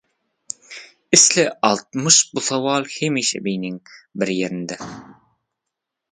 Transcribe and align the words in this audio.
isle 1.15 1.51
altmyş 1.69 2.17
bu 2.33 2.41
sowal 2.49 2.83
hemişe 2.95 3.33
seň 3.39 3.43
beýniň 3.49 3.77
bir 4.19 4.33
ýerinde. 4.37 4.79